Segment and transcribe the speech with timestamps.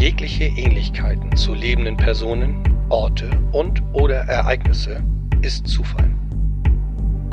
[0.00, 5.02] jegliche Ähnlichkeiten zu lebenden Personen, Orte und oder Ereignisse
[5.42, 6.10] ist Zufall.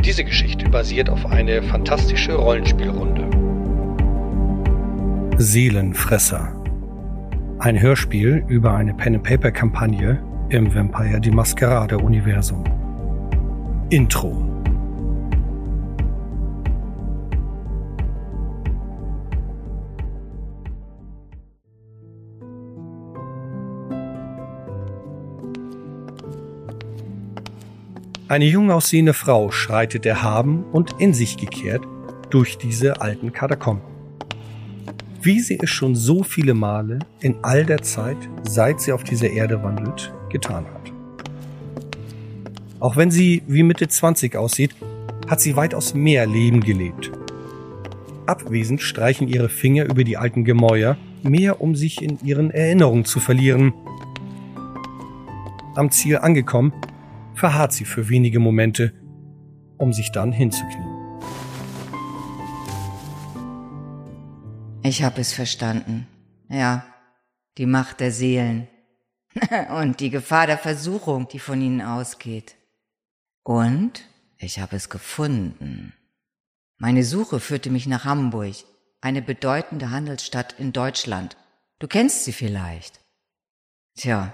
[0.04, 3.26] Diese Geschichte basiert auf eine fantastische Rollenspielrunde.
[5.38, 6.56] Seelenfresser.
[7.60, 12.64] Ein Hörspiel über eine Pen-and-Paper-Kampagne im Vampire die Maskerade-Universum.
[13.90, 14.55] Intro.
[28.28, 31.84] Eine jung aussehende Frau schreitet erhaben und in sich gekehrt
[32.32, 33.84] durch diese alten Katakomben.
[35.22, 39.30] Wie sie es schon so viele Male in all der Zeit, seit sie auf dieser
[39.30, 40.92] Erde wandelt, getan hat.
[42.80, 44.76] Auch wenn sie wie Mitte 20 aussieht,
[45.28, 47.12] hat sie weitaus mehr Leben gelebt.
[48.26, 53.20] Abwesend streichen ihre Finger über die alten Gemäuer, mehr um sich in ihren Erinnerungen zu
[53.20, 53.72] verlieren.
[55.76, 56.74] Am Ziel angekommen,
[57.36, 58.94] verharrt sie für wenige Momente,
[59.78, 60.96] um sich dann hinzuknien.
[64.84, 66.08] Ich habe es verstanden.
[66.50, 66.86] Ja,
[67.58, 68.68] die Macht der Seelen.
[69.70, 72.56] Und die Gefahr der Versuchung, die von ihnen ausgeht.
[73.44, 75.94] Und ich habe es gefunden.
[76.78, 78.56] Meine Suche führte mich nach Hamburg,
[79.02, 81.38] eine bedeutende Handelsstadt in Deutschland.
[81.80, 83.02] Du kennst sie vielleicht.
[83.96, 84.34] Tja,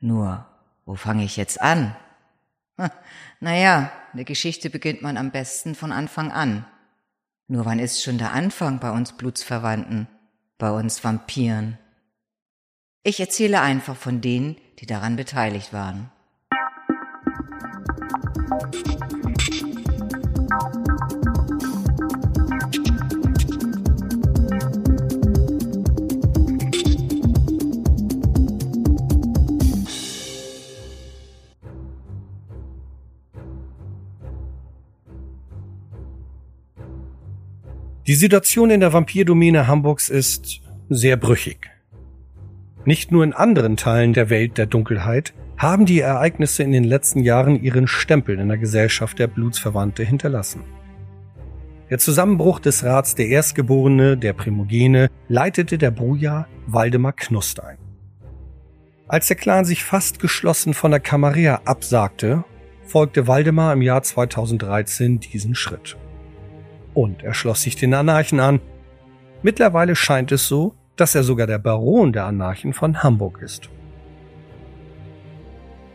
[0.00, 0.46] nur,
[0.84, 1.94] wo fange ich jetzt an?
[3.40, 6.66] Naja, eine Geschichte beginnt man am besten von Anfang an.
[7.46, 10.08] Nur wann ist schon der Anfang bei uns Blutsverwandten,
[10.58, 11.78] bei uns Vampiren?
[13.02, 16.10] Ich erzähle einfach von denen, die daran beteiligt waren.
[38.06, 40.60] Die Situation in der Vampirdomäne Hamburgs ist
[40.90, 41.70] sehr brüchig.
[42.84, 47.20] Nicht nur in anderen Teilen der Welt der Dunkelheit haben die Ereignisse in den letzten
[47.20, 50.64] Jahren ihren Stempel in der Gesellschaft der Blutsverwandte hinterlassen.
[51.88, 57.78] Der Zusammenbruch des Rats der Erstgeborene, der Primogene, leitete der Bruja Waldemar Knust ein.
[59.08, 62.44] Als der Clan sich fast geschlossen von der Camarilla absagte,
[62.84, 65.96] folgte Waldemar im Jahr 2013 diesen Schritt
[66.94, 68.60] und er schloss sich den Anarchen an.
[69.42, 73.68] Mittlerweile scheint es so, dass er sogar der Baron der Anarchen von Hamburg ist.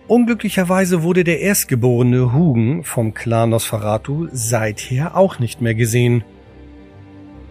[0.07, 6.23] Unglücklicherweise wurde der erstgeborene Hugen vom Clan Nosferatu seither auch nicht mehr gesehen.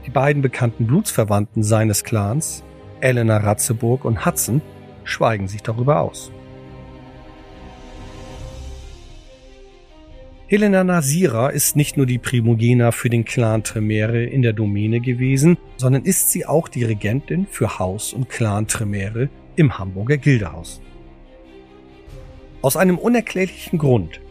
[0.04, 2.64] Die beiden bekannten Blutsverwandten seines Clans,
[3.00, 4.60] Elena Ratzeburg und Hudson,
[5.04, 6.32] schweigen sich darüber aus.
[10.50, 15.58] Helena Nasira ist nicht nur die Primogena für den Clan Tremere in der Domäne gewesen,
[15.76, 20.80] sondern ist sie auch die Regentin für Haus und Clan Tremere im Hamburger Gildehaus.
[22.62, 24.22] Aus einem unerklärlichen Grund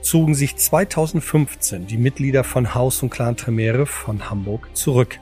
[0.00, 5.20] zogen sich 2015 die Mitglieder von Haus und Clan Tremere von Hamburg zurück.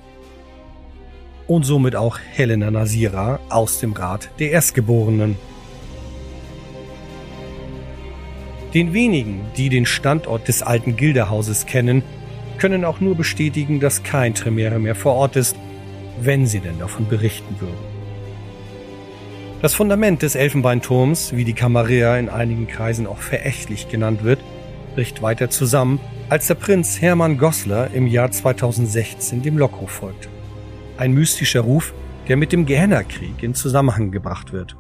[1.47, 5.37] Und somit auch Helena Nasira aus dem Rat der Erstgeborenen.
[8.75, 12.03] Den wenigen, die den Standort des alten Gildehauses kennen,
[12.59, 15.57] können auch nur bestätigen, dass kein Tremere mehr vor Ort ist,
[16.21, 17.99] wenn sie denn davon berichten würden.
[19.63, 24.41] Das Fundament des Elfenbeinturms, wie die Camarilla in einigen Kreisen auch verächtlich genannt wird,
[24.95, 30.29] bricht weiter zusammen, als der Prinz Hermann Goslar im Jahr 2016 dem Lockruf folgt.
[30.97, 31.95] Ein mystischer Ruf,
[32.29, 34.77] der mit dem Gehenna-Krieg in Zusammenhang gebracht wird.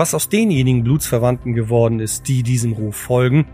[0.00, 3.44] Was aus denjenigen Blutsverwandten geworden ist, die diesem Ruf folgen,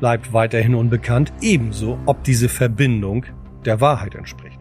[0.00, 3.24] bleibt weiterhin unbekannt, ebenso ob diese Verbindung
[3.64, 4.60] der Wahrheit entspricht.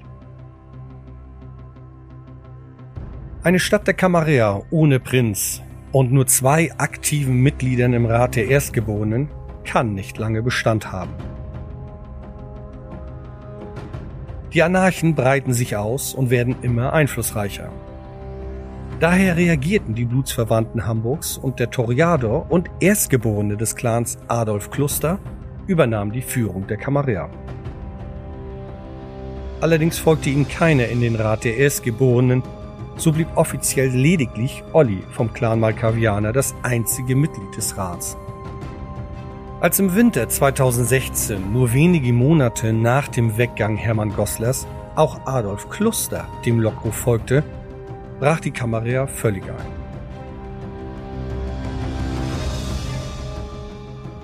[3.44, 9.28] Eine Stadt der Camarilla ohne Prinz und nur zwei aktiven Mitgliedern im Rat der Erstgeborenen
[9.66, 11.12] kann nicht lange Bestand haben.
[14.54, 17.70] Die Anarchen breiten sich aus und werden immer einflussreicher.
[19.00, 25.20] Daher reagierten die Blutsverwandten Hamburgs und der Toriador und Erstgeborene des Clans Adolf Kluster
[25.68, 27.30] übernahm die Führung der Camarilla.
[29.62, 32.44] Allerdings folgte ihnen keiner in den Rat der Erstgeborenen,
[32.98, 38.18] so blieb offiziell lediglich Olli vom Clan Malkavianer das einzige Mitglied des Rats.
[39.62, 46.28] Als im Winter 2016, nur wenige Monate nach dem Weggang Hermann Goslers, auch Adolf Kluster
[46.46, 47.44] dem Lockruf folgte,
[48.24, 49.68] brach die Kamera völlig ein.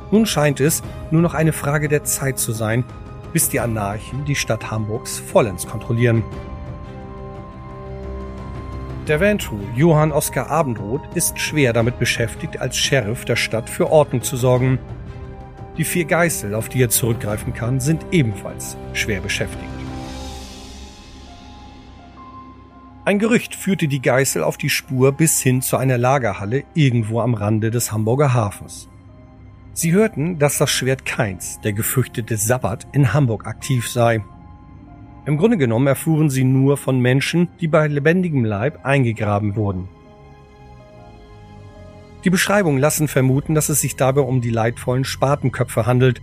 [0.09, 0.81] Nun scheint es
[1.11, 2.85] nur noch eine Frage der Zeit zu sein,
[3.33, 6.23] bis die Anarchen die Stadt Hamburgs vollends kontrollieren.
[9.09, 14.21] Der Ventru Johann Oskar Abendroth ist schwer damit beschäftigt, als Sheriff der Stadt für Ordnung
[14.21, 14.79] zu sorgen.
[15.77, 19.69] Die vier Geißel, auf die er zurückgreifen kann, sind ebenfalls schwer beschäftigt.
[23.05, 27.33] Ein Gerücht führte die Geißel auf die Spur bis hin zu einer Lagerhalle irgendwo am
[27.33, 28.89] Rande des Hamburger Hafens.
[29.73, 34.23] Sie hörten, dass das Schwert Keins, der gefürchtete Sabbat, in Hamburg aktiv sei.
[35.25, 39.87] Im Grunde genommen erfuhren sie nur von Menschen, die bei lebendigem Leib eingegraben wurden.
[42.25, 46.21] Die Beschreibungen lassen vermuten, dass es sich dabei um die leidvollen Spatenköpfe handelt.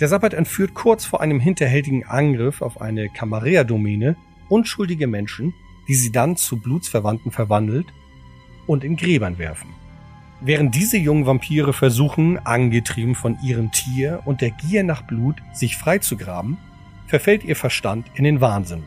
[0.00, 4.16] Der Sabbat entführt kurz vor einem hinterhältigen Angriff auf eine Camarilla-Domäne
[4.50, 5.54] unschuldige Menschen,
[5.88, 7.86] die sie dann zu Blutsverwandten verwandelt
[8.66, 9.70] und in Gräbern werfen.
[10.42, 15.76] Während diese jungen Vampire versuchen, angetrieben von ihrem Tier und der Gier nach Blut, sich
[15.76, 16.56] freizugraben,
[17.06, 18.84] verfällt ihr Verstand in den Wahnsinn.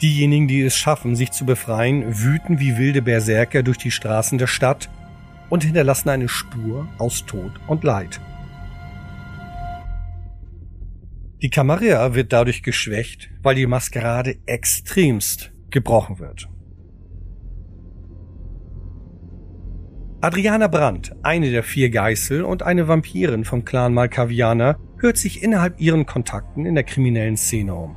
[0.00, 4.46] Diejenigen, die es schaffen, sich zu befreien, wüten wie wilde Berserker durch die Straßen der
[4.46, 4.88] Stadt
[5.50, 8.20] und hinterlassen eine Spur aus Tod und Leid.
[11.42, 16.48] Die Camarilla wird dadurch geschwächt, weil die Maskerade extremst gebrochen wird.
[20.20, 25.80] Adriana Brandt, eine der vier Geißel und eine Vampirin vom Clan Malkavianer, hört sich innerhalb
[25.80, 27.96] ihren Kontakten in der kriminellen Szene um.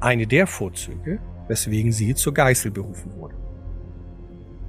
[0.00, 3.36] Eine der Vorzüge, weswegen sie zur Geißel berufen wurde.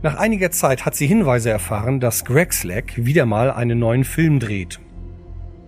[0.02, 4.40] Nach einiger Zeit hat sie Hinweise erfahren, dass Greg Slack wieder mal einen neuen Film
[4.42, 4.82] dreht.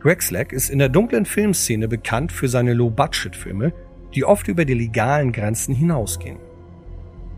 [0.02, 3.72] Greg Slack ist in der dunklen Filmszene bekannt für seine Low-Budget-Filme,
[4.16, 6.38] die oft über die legalen Grenzen hinausgehen.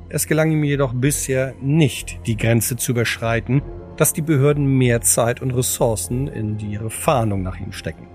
[0.07, 3.61] Es gelang ihm jedoch bisher nicht, die Grenze zu überschreiten,
[3.97, 8.07] dass die Behörden mehr Zeit und Ressourcen in ihre Fahndung nach ihm stecken.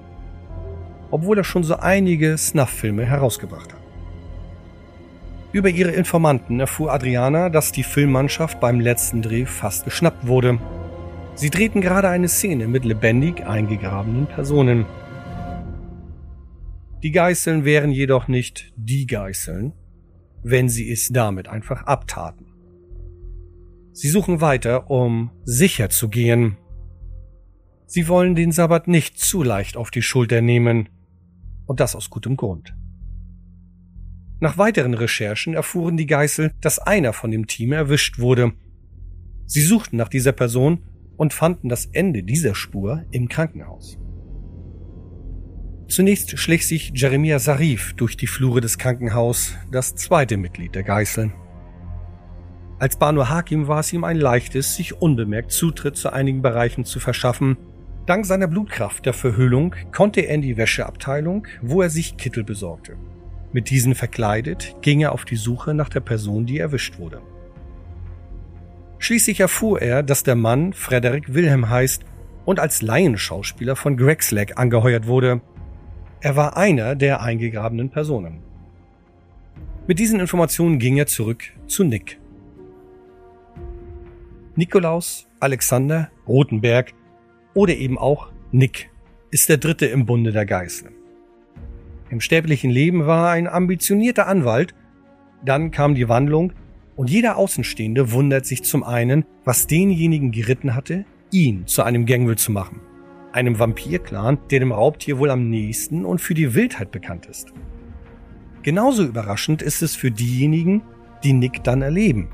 [1.11, 3.81] Obwohl er schon so einige Snuff-Filme herausgebracht hat.
[5.53, 10.59] Über ihre Informanten erfuhr Adriana, dass die Filmmannschaft beim letzten Dreh fast geschnappt wurde.
[11.39, 14.87] Sie drehten gerade eine Szene mit lebendig eingegrabenen Personen.
[17.05, 19.73] Die Geißeln wären jedoch nicht die Geißeln,
[20.43, 22.47] wenn sie es damit einfach abtaten.
[23.93, 26.57] Sie suchen weiter, um sicher zu gehen.
[27.87, 30.89] Sie wollen den Sabbat nicht zu leicht auf die Schulter nehmen,
[31.67, 32.75] und das aus gutem Grund.
[34.41, 38.55] Nach weiteren Recherchen erfuhren die Geißel, dass einer von dem Team erwischt wurde.
[39.47, 40.83] Sie suchten nach dieser Person
[41.19, 43.99] und fanden das Ende dieser Spur im Krankenhaus.
[45.89, 51.33] Zunächst schlich sich Jeremia Sarif durch die Flure des Krankenhaus, das zweite Mitglied der Geißeln.
[52.79, 57.01] Als Banu Hakim war es ihm ein leichtes, sich unbemerkt Zutritt zu einigen Bereichen zu
[57.01, 57.57] verschaffen.
[58.07, 62.97] Dank seiner Blutkraft der Verhüllung konnte er in die Wäscheabteilung, wo er sich Kittel besorgte.
[63.53, 67.23] Mit diesen verkleidet ging er auf die Suche nach der Person, die erwischt wurde.
[68.99, 72.03] Schließlich erfuhr er, dass der Mann Frederick Wilhelm heißt
[72.45, 75.41] und als Laienschauspieler von Greg Slack angeheuert wurde,
[76.21, 78.43] er war einer der eingegrabenen Personen.
[79.87, 82.19] Mit diesen Informationen ging er zurück zu Nick.
[84.57, 86.93] Nikolaus Alexander Rothenberg
[87.55, 88.91] oder eben auch Nick
[89.31, 90.91] ist der dritte im Bunde der Geißel.
[92.11, 94.75] Im sterblichen Leben war er ein ambitionierter Anwalt,
[95.45, 96.53] dann kam die Wandlung
[96.99, 102.37] und jeder Außenstehende wundert sich zum einen, was denjenigen geritten hatte, ihn zu einem Gangwill
[102.37, 102.81] zu machen
[103.33, 107.53] einem Vampirclan, der dem Raubtier wohl am nächsten und für die Wildheit bekannt ist.
[108.63, 110.83] Genauso überraschend ist es für diejenigen,
[111.23, 112.31] die Nick dann erleben.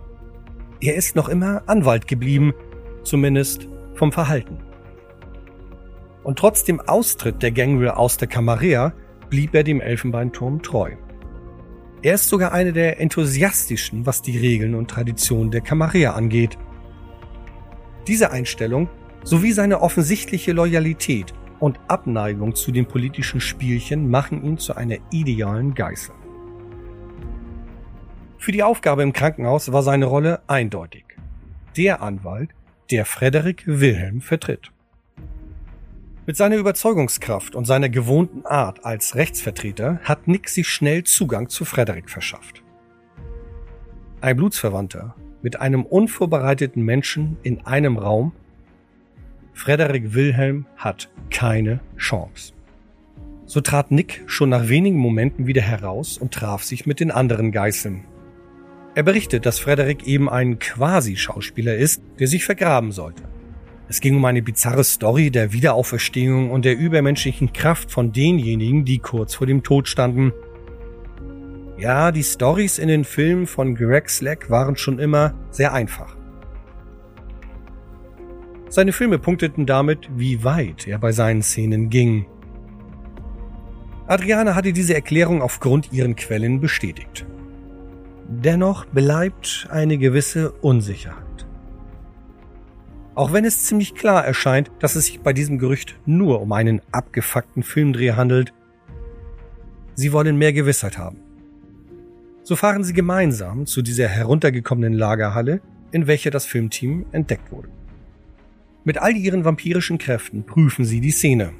[0.80, 2.54] Er ist noch immer Anwalt geblieben,
[3.02, 4.58] zumindest vom Verhalten.
[6.22, 8.94] Und trotz dem Austritt der Gangrel aus der Camarilla
[9.28, 10.92] blieb er dem Elfenbeinturm treu.
[12.04, 16.58] Er ist sogar einer der enthusiastischen, was die Regeln und Traditionen der Camarilla angeht.
[18.06, 18.90] Diese Einstellung
[19.22, 25.74] sowie seine offensichtliche Loyalität und Abneigung zu den politischen Spielchen machen ihn zu einer idealen
[25.74, 26.14] Geißel.
[28.36, 31.06] Für die Aufgabe im Krankenhaus war seine Rolle eindeutig.
[31.74, 32.50] Der Anwalt,
[32.90, 34.73] der Frederik Wilhelm vertritt.
[36.26, 41.66] Mit seiner Überzeugungskraft und seiner gewohnten Art als Rechtsvertreter hat Nick sich schnell Zugang zu
[41.66, 42.62] Frederik verschafft.
[44.22, 48.32] Ein Blutsverwandter mit einem unvorbereiteten Menschen in einem Raum
[49.52, 52.54] Frederik Wilhelm hat keine Chance.
[53.44, 57.52] So trat Nick schon nach wenigen Momenten wieder heraus und traf sich mit den anderen
[57.52, 58.06] Geißeln.
[58.94, 63.23] Er berichtet, dass Frederick eben ein Quasi-Schauspieler ist, der sich vergraben sollte.
[63.88, 68.98] Es ging um eine bizarre Story der Wiederauferstehung und der übermenschlichen Kraft von denjenigen, die
[68.98, 70.32] kurz vor dem Tod standen.
[71.76, 76.16] Ja, die Stories in den Filmen von Greg Slack waren schon immer sehr einfach.
[78.70, 82.26] Seine Filme punkteten damit, wie weit er bei seinen Szenen ging.
[84.06, 87.26] Adriana hatte diese Erklärung aufgrund ihren Quellen bestätigt.
[88.28, 91.23] Dennoch bleibt eine gewisse Unsicherheit.
[93.14, 96.80] Auch wenn es ziemlich klar erscheint, dass es sich bei diesem Gerücht nur um einen
[96.90, 98.52] abgefuckten Filmdreh handelt,
[99.94, 101.18] sie wollen mehr Gewissheit haben.
[102.42, 105.60] So fahren sie gemeinsam zu dieser heruntergekommenen Lagerhalle,
[105.92, 107.68] in welcher das Filmteam entdeckt wurde.
[108.82, 111.52] Mit all ihren vampirischen Kräften prüfen sie die Szene.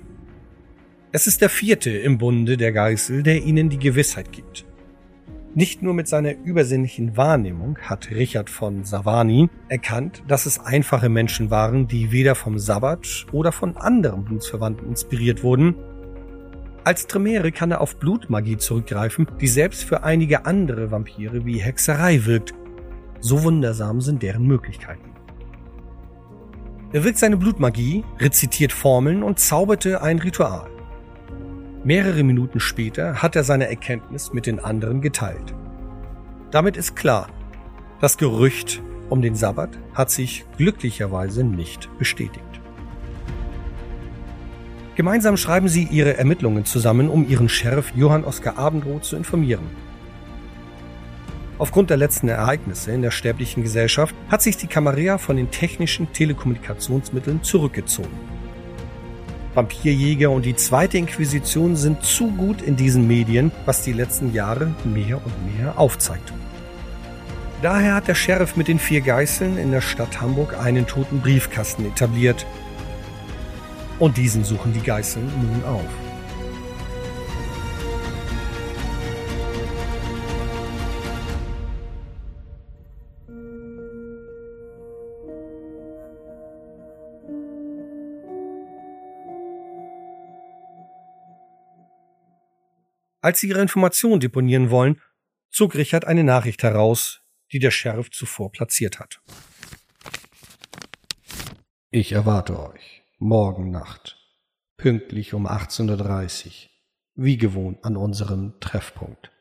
[1.12, 4.66] Es ist der vierte im Bunde der Geißel, der ihnen die Gewissheit gibt.
[5.56, 11.48] Nicht nur mit seiner übersinnlichen Wahrnehmung hat Richard von Savani erkannt, dass es einfache Menschen
[11.48, 15.76] waren, die weder vom Sabbat oder von anderen Blutsverwandten inspiriert wurden.
[16.82, 22.24] Als Tremere kann er auf Blutmagie zurückgreifen, die selbst für einige andere Vampire wie Hexerei
[22.24, 22.52] wirkt.
[23.20, 25.12] So wundersam sind deren Möglichkeiten.
[26.92, 30.73] Er wirkt seine Blutmagie, rezitiert Formeln und zauberte ein Ritual.
[31.86, 35.54] Mehrere Minuten später hat er seine Erkenntnis mit den anderen geteilt.
[36.50, 37.28] Damit ist klar,
[38.00, 42.42] das Gerücht um den Sabbat hat sich glücklicherweise nicht bestätigt.
[44.94, 49.66] Gemeinsam schreiben sie ihre Ermittlungen zusammen, um ihren Sheriff Johann Oskar Abendroth zu informieren.
[51.58, 56.10] Aufgrund der letzten Ereignisse in der sterblichen Gesellschaft hat sich die Camarilla von den technischen
[56.14, 58.33] Telekommunikationsmitteln zurückgezogen.
[59.54, 64.74] Vampirjäger und die zweite Inquisition sind zu gut in diesen Medien, was die letzten Jahre
[64.84, 66.32] mehr und mehr aufzeigt.
[67.62, 71.86] Daher hat der Sheriff mit den vier Geißeln in der Stadt Hamburg einen toten Briefkasten
[71.86, 72.44] etabliert.
[73.98, 76.03] Und diesen suchen die Geißeln nun auf.
[93.24, 95.00] Als sie ihre Informationen deponieren wollen,
[95.50, 99.22] zog Richard eine Nachricht heraus, die der Sheriff zuvor platziert hat.
[101.90, 104.18] Ich erwarte euch morgen Nacht,
[104.76, 106.70] pünktlich um 18.30 Uhr,
[107.14, 109.32] wie gewohnt an unserem Treffpunkt.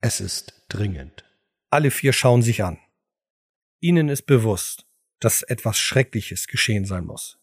[0.00, 1.24] Es ist dringend.
[1.70, 2.80] Alle vier schauen sich an.
[3.78, 4.88] Ihnen ist bewusst,
[5.20, 7.38] dass etwas Schreckliches geschehen sein muss.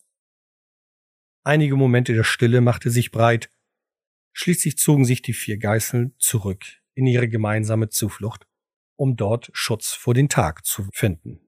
[1.46, 3.50] Einige Momente der Stille machte sich breit,
[4.38, 8.46] Schließlich zogen sich die vier Geißeln zurück in ihre gemeinsame Zuflucht,
[8.98, 11.40] um dort Schutz vor den Tag zu finden.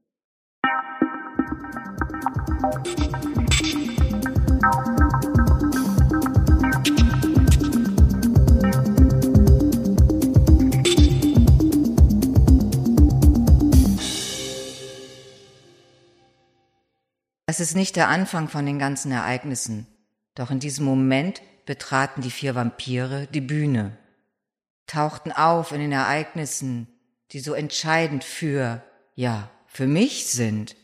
[17.48, 19.88] Es ist nicht der Anfang von den ganzen Ereignissen,
[20.36, 23.96] doch in diesem Moment betraten die vier Vampire die Bühne,
[24.88, 26.88] tauchten auf in den Ereignissen,
[27.32, 28.84] die so entscheidend für,
[29.14, 30.76] ja, für mich sind.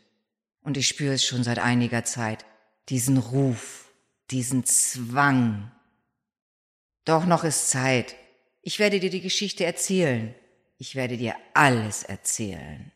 [0.61, 2.45] Und ich spüre es schon seit einiger Zeit,
[2.89, 3.91] diesen Ruf,
[4.29, 5.71] diesen Zwang.
[7.05, 8.15] Doch noch ist Zeit.
[8.61, 10.35] Ich werde dir die Geschichte erzählen.
[10.77, 12.91] Ich werde dir alles erzählen.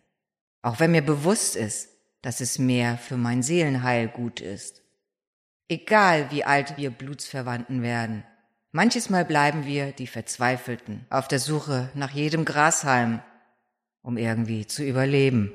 [0.62, 1.90] Auch wenn mir bewusst ist,
[2.22, 4.82] dass es mehr für mein Seelenheil gut ist.
[5.70, 8.24] Egal wie alt wir Blutsverwandten werden.
[8.72, 13.22] Manches Mal bleiben wir die Verzweifelten auf der Suche nach jedem Grashalm,
[14.02, 15.52] um irgendwie zu überleben.